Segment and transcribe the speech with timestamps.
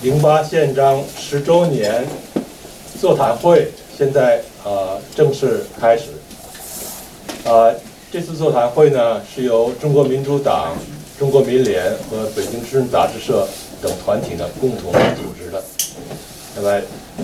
[0.00, 2.06] 零八宪章十周年
[3.00, 6.10] 座谈会现在呃正式开始。
[7.44, 7.74] 啊，
[8.12, 10.76] 这次座谈会呢是由中国民主党、
[11.18, 13.48] 中国民联和北京知识杂志社
[13.82, 15.60] 等团体呢共同组织的。
[16.54, 16.80] 那么，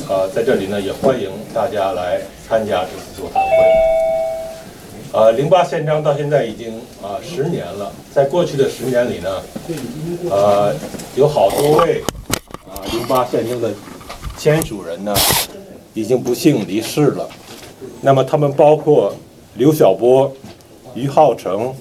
[0.09, 3.51] 呃，在这里呢也欢迎大家来参加这次座谈会。
[5.13, 9.43] 呃，零八宪章到现在已经啊十年了，在过去的十年里呢，
[10.29, 10.75] 呃，
[11.15, 12.03] 有好多位。
[12.95, 13.73] 零八宪章的
[14.39, 15.13] 签署人呢，
[15.95, 17.29] 已经不幸离世了。
[18.01, 19.13] 那么他们包括
[19.57, 20.33] 刘晓波、
[20.95, 21.75] 于浩成、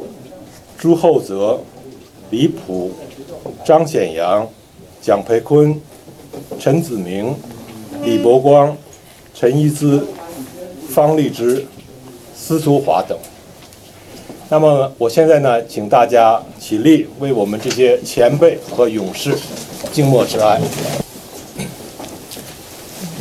[0.75, 1.59] 朱厚泽、
[2.31, 2.91] 李普、
[3.63, 4.47] 张显阳、
[5.03, 5.79] 蒋培坤、
[6.59, 7.35] 陈子明、
[8.03, 8.75] 李伯光、
[9.35, 10.07] 陈一姿、
[10.89, 11.63] 方励之、
[12.35, 13.15] 司徒华等。
[14.49, 19.37] 那么我现在呢，请大家起立，为我们这些前辈和勇士。
[19.91, 21.02] 静默致哀。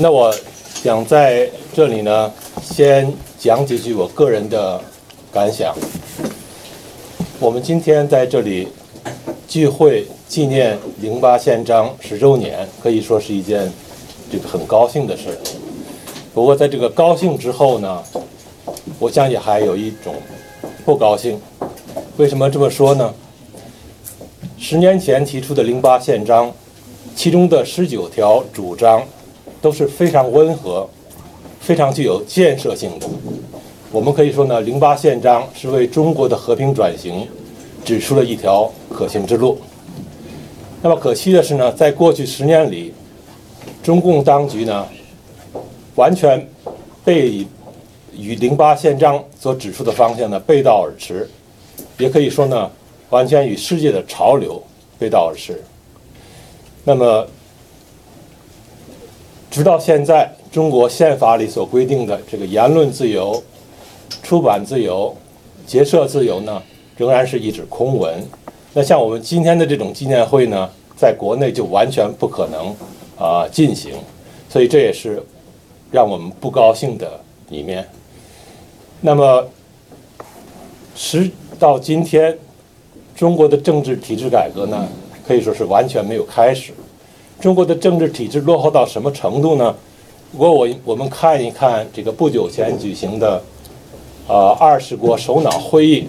[0.03, 0.35] 那我
[0.83, 2.29] 想在这里呢，
[2.61, 4.81] 先讲几句我个人的
[5.33, 5.73] 感想。
[7.39, 8.67] 我们今天在这里
[9.47, 13.73] 聚会纪念零八宪章十周年，可以说是一件
[14.29, 15.39] 这个很高兴的事。
[16.35, 18.03] 不过在这个高兴之后呢，
[18.99, 20.17] 我想也还有一种
[20.85, 21.41] 不高兴。
[22.17, 23.15] 为什么这么说呢？
[24.59, 26.53] 十年前提出的零八宪章。
[27.15, 29.03] 其中的十九条主张
[29.63, 30.87] 都是非常温和、
[31.61, 33.07] 非常具有建设性的。
[33.93, 37.27] 我们可以说呢，零八宪章是为中国的和平转型
[37.85, 39.57] 指出了一条可行之路。
[40.83, 42.93] 那么可惜的是呢，在过去十年里，
[43.83, 44.87] 中共当局呢
[45.95, 46.45] 完全
[47.05, 47.47] 被
[48.17, 51.29] 与零八宪章所指出的方向呢背道而驰，
[51.99, 52.69] 也可以说呢，
[53.11, 54.61] 完全与世界的潮流
[54.99, 55.63] 背道而驰。
[56.83, 57.25] 那么，
[59.53, 63.41] 直到现在，中国宪法里所规定的这个言论自由、
[64.23, 65.15] 出版自由、
[65.67, 66.63] 结社自由呢，
[66.97, 68.15] 仍然是一纸空文。
[68.73, 72.75] 那像我们今天的这种纪念会呢，在国内就完全不可能
[73.19, 73.93] 啊进行，
[74.49, 75.23] 所以这也是
[75.91, 77.21] 让我们不高兴的
[77.51, 77.87] 一面。
[79.03, 79.47] 那么，
[80.97, 82.39] 时到今天，
[83.15, 84.89] 中国的政治体制改革呢？
[85.29, 86.73] 可以说是完全没有开始。
[87.43, 89.75] 中国的政治体制落后到什么程度呢？
[90.31, 93.43] 如果我我们看一看这个不久前举行的，
[94.29, 96.07] 呃，二十国首脑会议，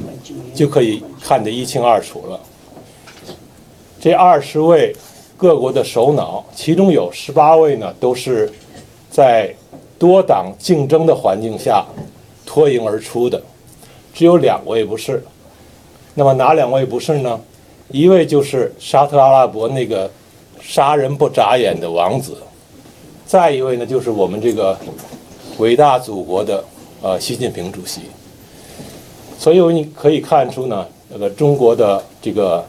[0.54, 2.40] 就可以看得一清二楚了。
[4.00, 4.96] 这二十位
[5.36, 8.54] 各国的首脑，其中有十八位呢，都是
[9.10, 9.52] 在
[9.98, 11.84] 多党竞争的环境下
[12.46, 13.42] 脱颖而出的，
[14.14, 15.24] 只有两位不是。
[16.14, 17.40] 那么哪两位不是呢？
[17.90, 20.10] 一位就是沙特阿拉伯那个
[20.66, 22.38] 杀人不眨眼的王子，
[23.26, 24.76] 再一位呢就是我们这个
[25.58, 26.64] 伟大祖国的
[27.02, 28.02] 呃习近平主席。
[29.38, 32.64] 所以你可以看出呢，那个中国的这个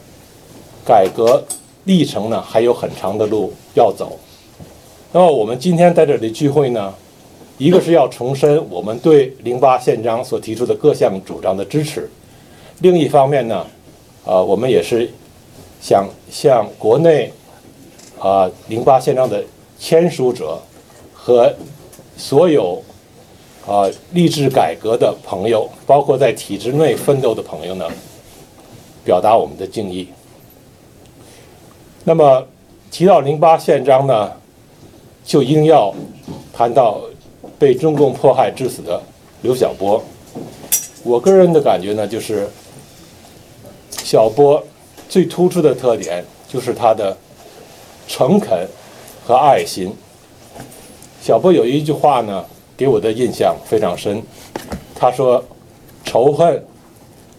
[0.85, 1.43] 改革
[1.85, 4.19] 历程呢还有很长的路要走。
[5.13, 6.93] 那么我们今天在这里聚会呢，
[7.57, 12.11] 一个是要重申我们对零八宪章所提出的各项主张的支持，
[12.81, 13.65] 另一方面呢。
[14.27, 15.07] 啊，我们也是
[15.83, 17.31] 想向国内
[18.25, 19.45] 啊零八宪章的
[19.79, 20.59] 签署者
[21.13, 21.55] 和
[22.17, 22.83] 所有
[23.67, 27.87] 啊立志改革的朋友，包括在体制内奋斗的朋友呢，
[29.05, 30.09] 表达我们的敬意。
[32.05, 32.47] 那么
[32.91, 34.33] 提到零八宪章呢，
[35.23, 35.95] 就一定要
[36.51, 37.03] 谈到
[37.59, 39.03] 被中共迫害致死的
[39.43, 40.03] 刘晓波。
[41.03, 42.49] 我个人的感觉呢，就是。
[43.91, 44.63] 小波
[45.09, 47.17] 最突出的特点就是他的
[48.07, 48.67] 诚恳
[49.27, 49.93] 和爱心。
[51.21, 52.45] 小波有一句话呢，
[52.77, 54.23] 给我的印象非常深。
[54.95, 55.43] 他说
[56.05, 56.65] ：“仇恨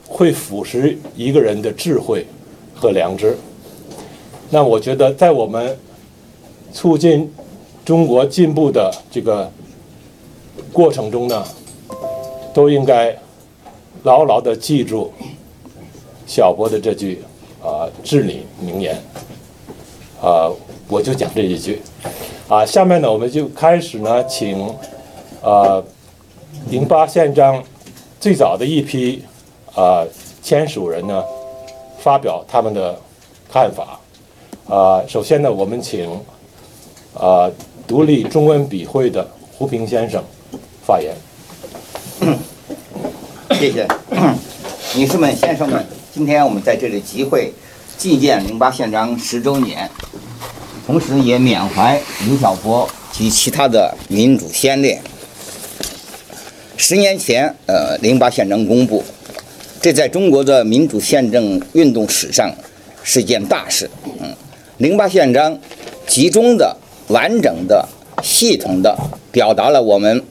[0.08, 2.26] 会腐蚀一个人的智慧
[2.74, 3.38] 和良知。”
[4.50, 5.78] 那我觉得，在我们
[6.72, 7.32] 促进
[7.84, 9.52] 中国进步的这个
[10.74, 11.46] 过程中呢，
[12.54, 13.16] 都应该
[14.04, 15.12] 牢牢的记住。
[16.28, 17.22] 小波的这句
[17.64, 19.00] 啊至理名言
[20.26, 20.50] 啊，
[20.88, 21.80] 我就讲这一句
[22.48, 22.66] 啊。
[22.66, 24.68] 下面呢，我们就开始呢，请
[25.44, 25.80] 啊
[26.72, 27.64] 零八宪章
[28.20, 29.24] 最早的一批
[29.76, 30.04] 啊
[30.42, 31.24] 签署人呢
[32.00, 33.00] 发表他们的
[33.54, 34.00] 看法
[34.68, 35.04] 啊。
[35.08, 36.10] 首先呢，我们请
[37.14, 37.48] 啊
[37.86, 40.24] 独立中文笔会的胡平先生
[40.84, 41.14] 发言。
[43.60, 43.88] 谢谢，
[44.98, 45.86] 女士们、先生们。
[46.12, 47.54] 今天我们在这里集会，
[47.98, 49.90] 纪念零八宪章十周年。
[50.86, 55.02] 同时也缅怀刘晓波及其他的民主先烈。
[56.78, 59.04] 十年前，呃，零八宪章公布，
[59.82, 62.54] 这在中国的民主宪政运动史上
[63.04, 63.90] 是一件大事。
[64.20, 64.36] 嗯，
[64.78, 65.58] 零八宪章
[66.06, 66.78] 集中的、
[67.08, 67.88] 完整的、
[68.22, 68.96] 系统的
[69.32, 70.24] 表达了我们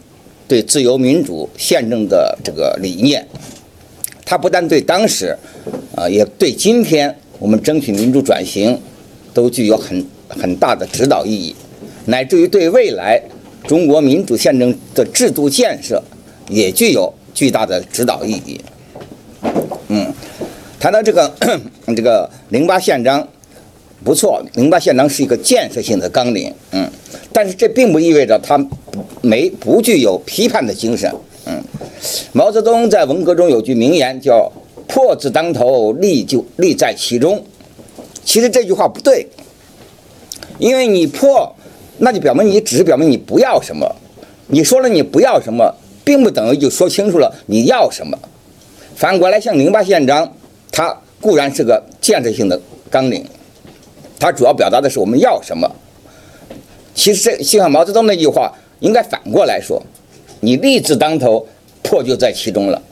[0.47, 3.27] 对自由民主宪政的这个理念。
[4.25, 5.37] 它不但对当时，
[5.97, 8.81] 呃，也对今天我们争取民主转型，
[9.35, 11.55] 都具有很很大的指导意义，
[12.07, 13.21] 乃至于对未来
[13.69, 16.03] 中国民主宪政的制度建设。
[16.49, 18.61] 也具有巨大的指导意义。
[19.89, 20.13] 嗯，
[20.79, 21.35] 谈到这个
[21.97, 23.27] 这个零八宪章，
[24.03, 26.53] 不错，零八宪章是一个建设性的纲领。
[26.73, 26.87] 嗯，
[27.33, 28.59] 但是这并不意味着它
[29.23, 31.11] 没不具有批判的精神。
[31.47, 31.63] 嗯，
[32.33, 34.51] 毛泽东在文革中有句名言叫
[34.89, 37.45] “破字当头，利就利在其中”。
[38.25, 39.27] 其实这句话不对，
[40.59, 41.55] 因为你破，
[41.99, 43.95] 那就表明你只是表明你不要什么。
[44.49, 45.75] 你说了你不要什么。
[46.07, 48.19] 并不等于就说清楚了你要什么。
[48.95, 50.31] 反过来，像零八宪章，
[50.71, 52.61] 它固然是个建设性的
[52.91, 53.25] 纲领，
[54.21, 55.75] 它主要表达的是我们要什么。
[56.95, 59.83] 其实这就像毛泽东那句话，应该反过来说：
[60.41, 61.47] 你利字当头，
[61.83, 62.83] 破就在其中了。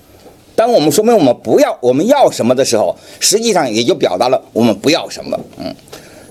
[0.62, 5.36] 当我们说明我们不要我们要什么的时候，实际上也就表达了我们不要什么。
[5.58, 5.74] 嗯，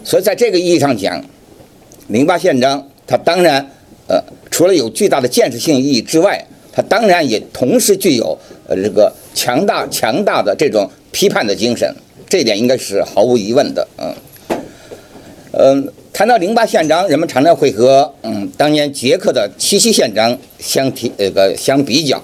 [0.05, 1.21] 所以在这个意义上讲，
[2.07, 3.69] 零八宪章它当然
[4.07, 8.37] 呃，除了有巨大的建设性意义之外，它当然也同时具有
[8.69, 11.93] 呃这个强大强大的这种批判的精神，
[12.29, 13.85] 这点应该是毫无疑问的。
[13.97, 14.15] 嗯，
[15.51, 22.23] 嗯，谈到零八宪章，人们常常会和嗯当年捷克的七七宪章相提呃个相比较。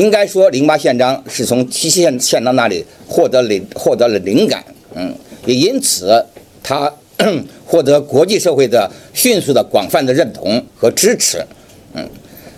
[0.00, 4.64] 应该说，零八宪章是从七七宪宪章那里获得灵获得了灵感，
[4.94, 5.14] 嗯，
[5.44, 6.24] 也因此
[6.62, 6.90] 他
[7.66, 11.44] 获得国际社会的迅速的广泛的认同和支持，
[11.92, 12.08] 嗯。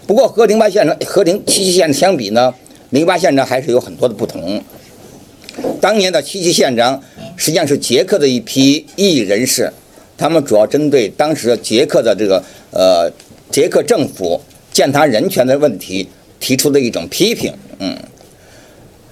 [0.07, 2.55] 不过和零八宪章和零七七宪章相比呢，
[2.91, 4.63] 零八宪章还是有很多的不同。
[5.81, 7.03] 当年的七七宪章
[7.37, 9.69] 实际上是捷克的一批异议人士，
[10.17, 12.41] 他们主要针对当时捷克的这个
[12.71, 13.11] 呃
[13.51, 14.41] 捷克政府
[14.73, 16.09] 践踏人权的问题
[16.43, 17.51] 提出的一种批评。
[17.79, 17.97] 嗯，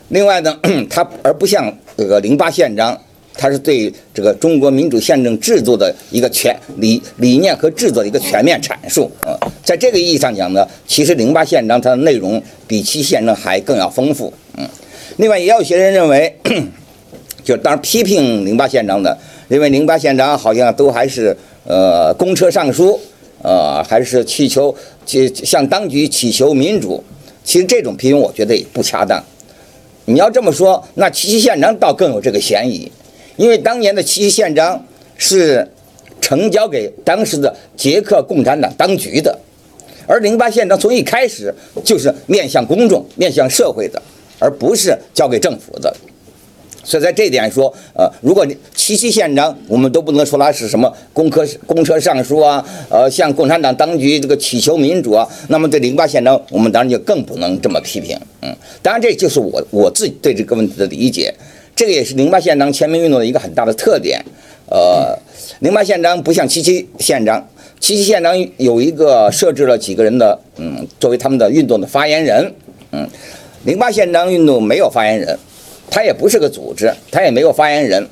[0.08, 0.58] 另外呢，
[0.90, 3.00] 它而不像这个零八宪章。
[3.32, 9.32] 它是对这个中国民主宪政制度的一个全理理念和制度的一个全面阐述嗯，
[9.64, 14.30] 在这个意义上讲呢，其实零八宪章它的内容比七宪章还更要丰富。
[14.58, 14.68] 嗯，
[15.16, 16.36] 另外也有些人认为，
[17.42, 19.16] 就当然批评零八宪章的，
[19.48, 21.34] 认为零八宪章好像都还是
[21.64, 23.00] 呃公车上书，
[23.42, 24.74] 呃还是祈求
[25.06, 27.02] 去向当局祈求民主。
[27.44, 29.22] 其实这种批评我觉得也不恰当。
[30.06, 32.90] 你要这么说，那七七宪章倒更有这个嫌疑。
[33.36, 34.84] 因为当年的七七宪章
[35.16, 35.66] 是
[36.20, 39.38] 呈交给当时的捷克共产党当局的，
[40.06, 41.54] 而零八宪章从一开始
[41.84, 44.02] 就是面向公众、面向社会的，
[44.38, 45.94] 而不是交给政府的。
[46.82, 58.18] 所以在这点说，呃，如果七七宪章我们都不能说它是什么公科公车上书啊，呃，向共产党当局这个祈求民主啊，那么对零八宪章我们当然就更不能这么批评。
[58.42, 61.34] 嗯，当然这就是我我自己对这个问题的理解。
[61.76, 64.22] 这个也是零八宪章签名运动的一个很大的特点，
[64.68, 65.18] 呃，
[65.60, 72.52] 零八宪章不像七七宪章，七七宪章有一个设置了几个人的，嗯，作为他们的运动的发言人，
[72.92, 73.08] 嗯，
[73.64, 75.38] 零八宪章运动没有发言人，
[75.90, 78.06] 它也不是个组织，它也没有发言人，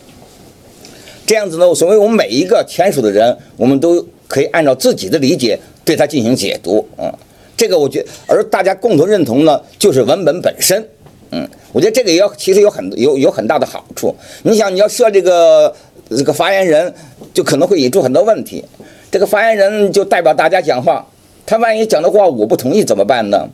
[1.25, 7.13] 这样子呢，所谓我们每一个签署的人，我们都可以按照自己的理解对它进行解读，嗯，
[7.57, 10.87] 这个我觉，而大家共同认同呢，就是文本本身。
[11.31, 14.15] 嗯，我觉得这个也要，其实有很有有很大的好处。
[14.45, 15.75] 你想，你要设这个
[16.09, 16.93] 这个发言人，
[17.35, 18.65] 就可能会引出很多问题。
[19.11, 21.07] 这个发言人就代表大家讲话，
[21.45, 23.47] 他万一讲的话我不同意怎么办呢？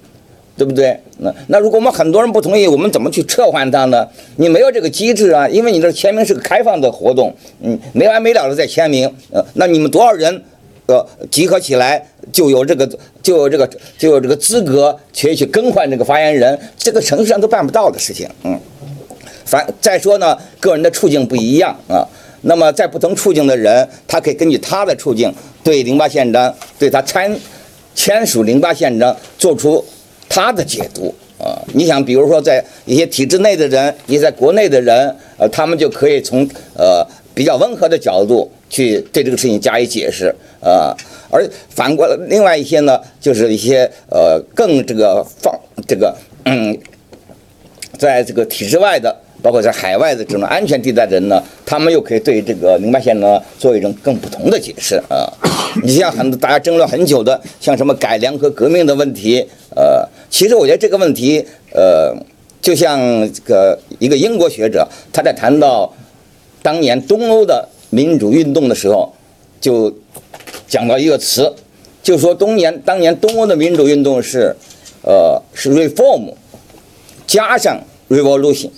[0.57, 0.99] 对不对？
[1.19, 4.07] 那那如果我们很多人不同意，我们怎么去撤换他呢？
[4.37, 10.43] 你没有这个机制啊，因为你这签名是个开放的活动，嗯，没完没了的在签名，呃，那你们多少人？
[10.87, 12.87] 呃，集合起来就有这个，
[13.23, 18.29] 就有这个，就有这个资格去去更换这个发言人，这个程序上都办不到的事情。
[18.43, 18.61] 嗯，
[19.47, 22.05] 反再说呢，个人的处境不一样啊。
[22.43, 25.33] 那么在不同处境的人，他可以根据他的处境，
[25.63, 27.35] 对零八宪章，对他参
[27.95, 29.83] 签署零八宪章做出
[30.35, 31.63] 他的解读啊。
[31.73, 38.51] 你想，比如说在一些体制内的人，也在国内的人，呃，他们就可以从呃比较温和的角度。
[38.71, 40.93] 去对这个事情加以解释，呃，
[41.31, 46.13] 而反过来，另外一些呢，就是一些呃更这个放这个
[46.45, 46.77] 嗯，
[47.97, 55.31] 在这个体制外的包括在海外的这种安全地带的人呢，他们又可以对这个零八宪章做一种更不同的解释啊。
[55.85, 62.13] 你像很多大家争论很久的，像什么改良和革命的问题，呃，其实我觉得这个问题，呃，
[62.61, 62.99] 就像
[63.33, 65.95] 这个一个英国学者他在谈到
[66.61, 69.15] 当年东欧的民主运动的时候，
[69.61, 69.95] 就
[70.67, 71.55] 讲到一个词，
[72.03, 74.57] 就说东年当年东欧的民主运动是，
[75.03, 76.33] 呃，是 reform
[77.29, 78.71] 加上 revolution。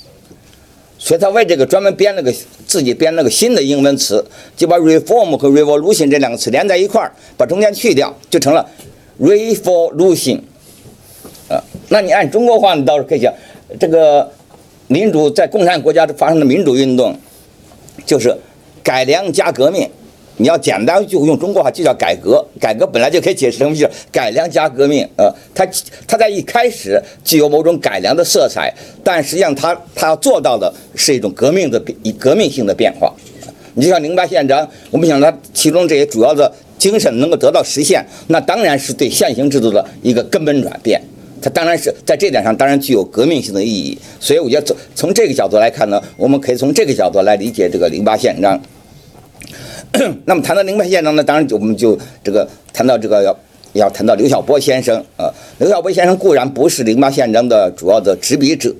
[0.99, 2.31] 所以他为这个专门编了个
[2.67, 4.23] 自己编了个新的英文词，
[4.55, 8.69] 就把 reform 和 revolution 这两个词连在一块儿，把中间去掉，就成了
[9.19, 10.41] revolution。
[11.89, 13.33] 那你按中国话，你倒是可以讲，
[13.79, 14.31] 这个
[14.89, 17.15] 民主在共产国家发生的民主运动，
[18.05, 18.37] 就是
[18.83, 19.89] 改良加革命。
[20.39, 25.67] 你要简单就用中国话就叫改革，改革本来就可以解释成就是改良加革命，呃，它
[26.07, 28.71] 它在一开始具有某种改良的色彩，
[29.03, 33.11] 但实际上它它要做到的是一种革命的以革命性的变化。
[33.73, 41.01] 你就像零八宪章，我们想它其中这些主要的精神能够得到实现，那当然是对现行制度的一个根本转变。
[41.41, 43.97] 它当然是在这点上当然具有革命性的意义。
[44.19, 48.61] 所以我觉得从从这个角度来看呢，我们可以从这个角度来理解这个零八宪章。
[50.25, 53.37] 那么谈到零八宪章呢，当然就我们就这个谈到这个要
[53.73, 55.33] 要谈到刘晓波先生啊。
[55.59, 58.75] 刘晓波先生固然不是零八宪章的主要的执笔者，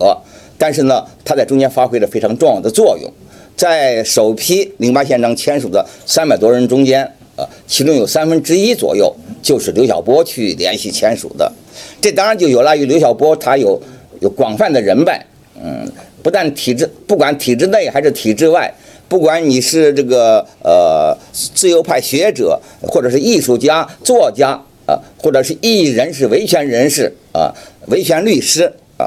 [0.59, 3.11] 但是呢，他在中间发挥了非常重要的作用。
[3.57, 11.51] 在首批零八宪章签署的三百多人中间，呃，其中有三分之一左右就是刘晓波去联系签署的。
[12.01, 13.81] 这当然就有赖于刘晓波他有
[14.21, 15.25] 有广泛的人脉，
[15.63, 15.91] 嗯，
[16.23, 18.73] 不但体制不管体制内还是体制外。
[19.09, 27.55] 不管你是这个呃自由派学者，或者是艺术家、作家啊，或者是异议人士、维权人士啊、
[27.87, 28.65] 维权律师
[28.99, 29.07] 啊，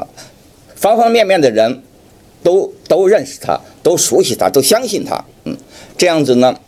[0.74, 1.82] 方方面面的人，
[2.42, 5.22] 都都认识他，都熟悉他，都相信他。
[5.44, 5.54] 嗯，
[5.98, 6.58] 这样子呢，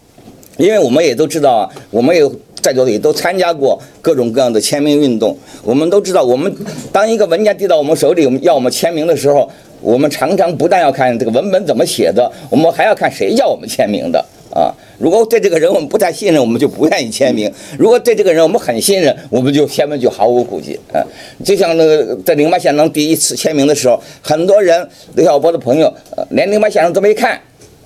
[0.58, 2.22] 因为我们也都知道，我们也
[2.62, 6.54] 在座的也都参加过各种各样的签名运动，我们都知道，我们
[6.92, 9.50] 当一个文件递到我们手里，我们要我们签名的时候。
[9.84, 14.70] 我们常常不但要看这个文本怎么写的，我们还要看谁叫我们签名的啊！
[14.96, 21.02] 如果对这个人我们不太信任，我们就不愿意签名；如果对这个人我们很信任，我们就签名就毫无顾忌啊！
[21.44, 25.92] 就像那个在零八宪章第一次签名的时候，很多人刘晓波的朋友
[26.30, 27.32] 连零八宪章都没看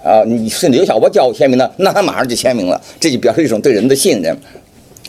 [0.04, 4.36] 啊，你是刘晓波叫我签名的，那他马上就签名了，这就表示一种对人的信任。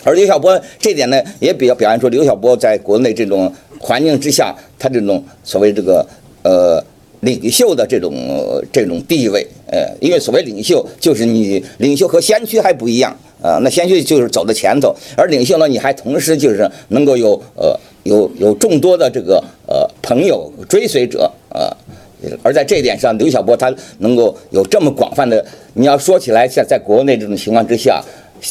[0.04, 6.06] 而刘晓波这点呢，也比较表现出刘晓波在国内这种环境之下，他这种所谓这个。
[6.44, 6.82] 呃，
[7.22, 8.14] 领袖的这种
[8.72, 13.60] 这种地位，呃，因为所谓领袖，就是你领袖和先驱还不一样啊。
[13.64, 21.76] 那先驱就是走在前头，而领袖呢，你还同时就是能够有呃有有众多的这个呃朋友追随者啊。
[22.42, 28.02] 而在这一点上，刘晓波他能够有这么广泛的，你要说起来，像在国内这种情况之下，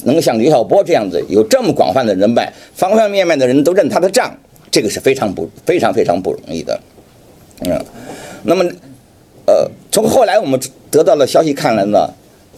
[0.04, 4.34] 能够像刘晓波这样子有这么广泛的人脉，方方面面的人都认他的账，
[4.70, 6.78] 这个是非常不非常非常不容易的。
[7.60, 7.84] 嗯，
[8.44, 8.64] 那么，
[9.46, 12.08] 呃，从后来我们得到的消息看来呢，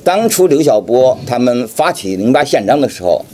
[0.03, 3.25] 当初刘晓波他们发起零八宪章的时候，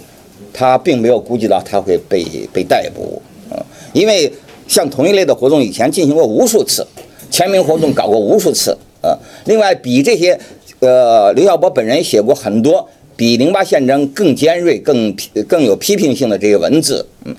[0.53, 3.57] 他并没有估计到他会被被逮捕，嗯，
[3.93, 4.31] 因为
[4.69, 6.87] 像同一类的活动以前进行过无数次，
[7.31, 10.39] 签名活动搞过无数次，啊，另外比这些，
[10.81, 12.87] 呃，刘晓波本人写过很多
[13.17, 15.15] 比零八宪章更尖锐、更
[15.49, 17.35] 更有批评性的这些文字，嗯。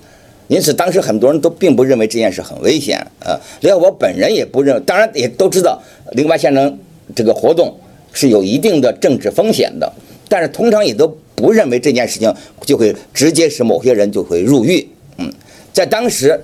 [0.47, 3.33] 因此，当时很多人都并不认为这件事很危险啊。
[3.61, 6.77] 刘晓波本人也不认，当然也都知道零八宪章
[7.15, 7.75] 这个活动
[8.13, 9.91] 是有一定的政治风险的，
[10.29, 14.87] 但是通常也都不认为这件事情就会直接使某些人就会入狱。
[15.17, 15.33] 嗯，
[15.73, 16.39] 在当时，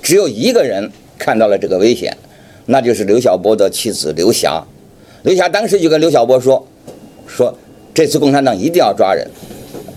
[0.00, 2.16] 只有一个人看到了这个危险，
[2.64, 4.64] 那就是刘晓波的妻子刘霞。
[5.24, 6.66] 刘霞当时就跟刘晓波说
[7.28, 7.54] ：“说
[7.96, 9.26] 这次共产党一定要抓人，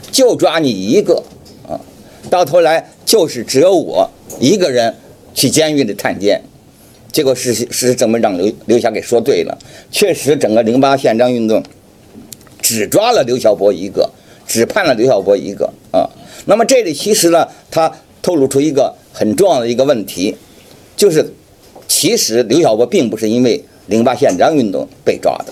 [0.10, 1.22] 就抓你一个
[1.68, 1.76] 啊。”
[2.32, 4.96] 到头来就是只有我一个人
[5.34, 6.42] 去监狱里探监，
[7.12, 9.58] 结果事实事实证明让刘刘霞给说对了，
[9.92, 11.62] 确实整个零八宪章运动
[12.62, 14.10] 只抓了刘晓波一个，
[14.48, 16.10] 只判了刘晓波一个啊。
[16.46, 17.92] 那么这里其实呢，他
[18.22, 20.38] 透露出一个很重要的一个问题，
[20.96, 21.34] 就是
[21.86, 25.52] 其实刘晓波并不是因为零八宪章运动被抓的，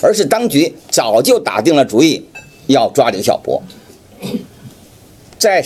[0.00, 2.24] 而是当局早就打定了主意
[2.66, 3.62] 要抓刘晓波，
[5.38, 5.64] 在。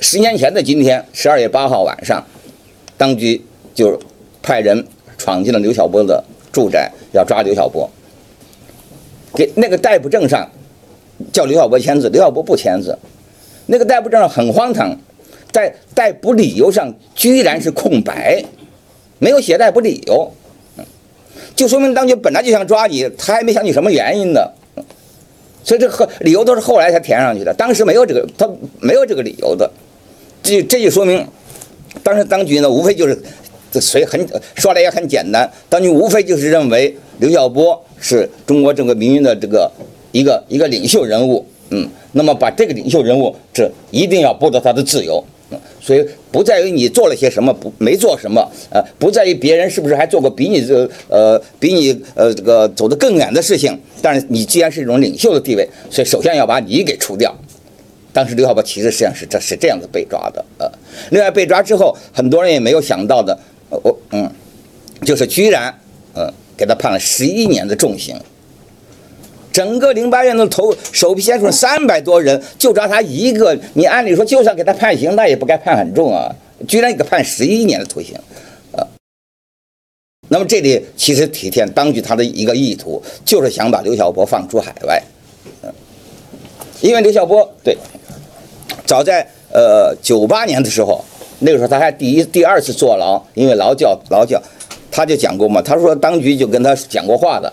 [0.00, 2.22] 十年前的今天，十二月八号晚上，
[2.98, 3.40] 当局
[3.76, 3.96] 就
[4.42, 4.84] 派人
[5.16, 6.22] 闯进了刘晓波的
[6.52, 7.88] 住宅，要抓刘晓波。
[9.32, 10.50] 给那个逮捕证上
[11.32, 12.98] 叫刘晓波签字，刘晓波不签字。
[13.66, 14.98] 那个逮捕证上很荒唐，
[15.52, 18.44] 在逮捕理由上居然是空白，
[19.20, 20.28] 没有写逮捕理由。
[21.56, 24.40] 就说明当局本来就想抓你，他还没想起什么原因呢。
[25.62, 28.46] 所以这和理由都是后来才填上去的，当时没有这个，他
[28.80, 29.70] 没有这个理由的。
[30.42, 31.26] 这这就说明，
[32.02, 33.18] 当时当局呢，无非就是
[33.72, 34.20] 这随很
[34.54, 39.70] 说来也很简单，当局无非就是认为刘晓波是中国整个民运的这个
[40.12, 45.24] 一个一个领袖人物，嗯，那么把这个领袖人物，这一定要剥夺他的自由。
[45.80, 53.78] 所以不在于你做了些什么，不没做什么，呃，不在于别人是不是还做过比你这呃比你呃这个走得更远的事情。
[54.02, 57.34] 但是你既然是一种领袖的地位，所以首先要把你给除掉。
[58.12, 60.70] 当时刘晓波其实实际上是这是这样子被抓的，呃，
[61.10, 64.30] 另外被抓之后，很多人也没有想到的，我嗯，
[65.04, 65.72] 就是居然
[66.14, 68.16] 呃给他判了十一年的重刑。
[69.54, 73.56] 整个零八院的头首批先出三百多人，就抓他一个。
[73.74, 76.34] 你按理说，就算给他判刑，那也不该判很重啊，
[76.66, 78.16] 居然给判十一年的徒刑，
[78.72, 78.82] 啊。
[80.26, 85.00] 那么这里其实体现当局他的一个意图，就是想把刘晓波放出海外，
[85.62, 85.72] 嗯，
[86.80, 87.78] 因为刘晓波对，
[88.84, 91.04] 早在呃九八年的时候，
[91.38, 94.42] 那个时候他还第一第二次坐牢，因为劳教劳教，
[94.90, 97.52] 他就讲过嘛，他说当局就跟他讲过话的，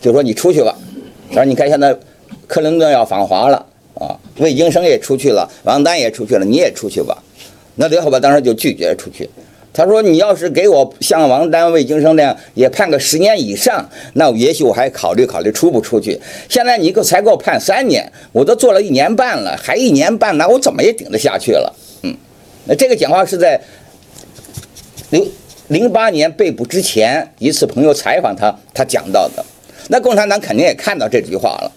[0.00, 0.76] 就说你出去吧。
[1.36, 1.94] 他说：“你看，现在
[2.46, 7.22] 克林顿要访华了啊，魏京生也出去了，王丹也出去了，你也出去吧。”
[7.76, 9.28] 那刘晓波当时就拒绝出去。
[9.74, 16.18] 他说：“你要是给我像王丹、魏京生那样也判个十年以上，那也许我还考虑考虑出不出去。
[16.48, 22.16] 现在你给才给我判三年，我都做了一年半了，还一年半，那我怎么也顶得下去了。”嗯，
[22.64, 23.60] 那这个讲话是在
[25.10, 25.30] 零
[25.68, 29.44] 零八年被捕之前一次朋友采访他，他讲到的。
[29.88, 31.72] 那共产党肯定也看到这句话了，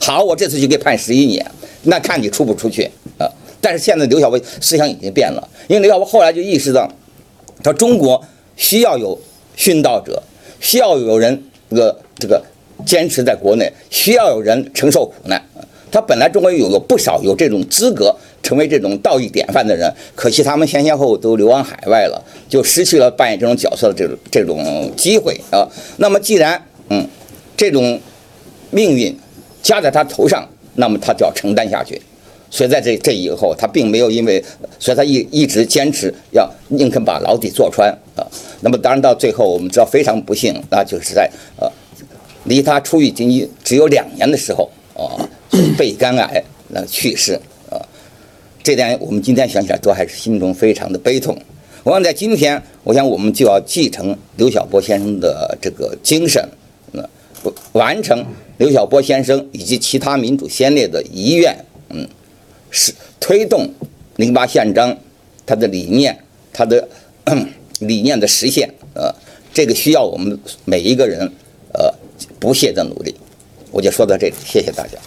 [0.00, 1.44] 好，我这次就给判十一年，
[1.82, 3.28] 那看你出不出去啊？
[3.60, 6.90] 但是现在刘晓波思想已经变了，因为刘晓波后来就意识到，
[7.62, 8.24] 他中国
[8.56, 9.20] 需要有
[9.54, 10.22] 殉道者，
[10.58, 12.42] 需要有人这个这个
[12.86, 15.44] 坚持在国内，需要有人承受苦难。
[15.92, 25.68] 他本来中国有有不少有这种资格成为这种道义典范的人，可惜他们前先后都流亡海外了，就失去了扮演这种角色的这种这种机会啊。
[25.98, 27.06] 那么既然嗯。
[27.60, 28.00] 这种
[28.70, 29.14] 命运
[29.62, 32.00] 加在他头上，那么他就要承担下去。
[32.50, 34.42] 所以在这这以后，他并没有因为，
[34.78, 38.26] 所以他一一直坚持要宁肯把牢底坐穿啊。
[38.62, 41.70] 那么当然到最后，我们知道非常不幸，那就是在呃
[42.44, 45.20] 离他出狱仅仅只有两年的时候啊，
[45.76, 47.76] 肺肝癌那去世啊。
[48.62, 51.36] 这点我们今天想起来都还是心中非常的悲痛。
[51.82, 56.42] 我想在今天，我想我们就要继承刘晓波先生的这个精神。
[57.72, 58.24] 完成
[58.58, 61.56] 刘晓波先生以及其他民主先烈的遗愿，
[61.88, 62.06] 嗯，
[62.70, 63.68] 是推动
[64.16, 64.96] 零八宪章，
[65.46, 66.16] 它的理念，
[66.52, 66.88] 它的
[67.80, 69.14] 理念的实现，呃，
[69.52, 71.20] 这个需要我们每一个人，
[71.72, 71.92] 呃，
[72.38, 73.14] 不懈的努力。
[73.70, 74.98] 我就说到这里，谢谢大家。